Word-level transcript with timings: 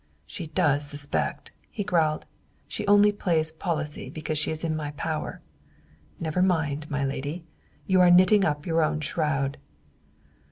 "She 0.25 0.47
does 0.47 0.87
suspect!" 0.87 1.51
he 1.69 1.83
growled. 1.83 2.25
"She 2.67 2.87
only 2.87 3.11
plays 3.11 3.51
policy 3.51 4.09
because 4.09 4.39
she 4.39 4.49
is 4.49 4.63
in 4.63 4.75
my 4.75 4.89
power. 4.97 5.41
Never 6.19 6.41
mind, 6.41 6.89
my 6.89 7.05
lady; 7.05 7.45
you 7.85 8.01
are 8.01 8.09
knitting 8.09 8.43
up 8.43 8.65
your 8.65 8.81
own 8.81 8.99
shroud." 9.01 9.59